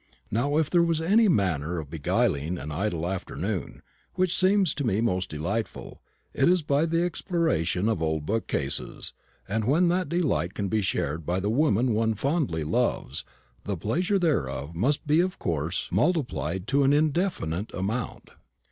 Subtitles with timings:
[0.31, 3.83] Now if there is any manner of beguiling an idle afternoon,
[4.15, 6.01] which seems to me most delightful,
[6.33, 9.13] it is by the exploration of old bookcases;
[9.47, 13.23] and when that delight can be shared by the woman one fondly loves,
[13.65, 18.31] the pleasure thereof must be of course multiplied to an indefinite amount.